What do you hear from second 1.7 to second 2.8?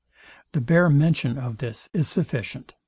is sufficient.